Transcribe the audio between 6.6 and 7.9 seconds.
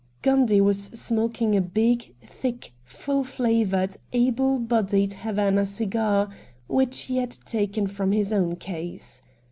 which he had taken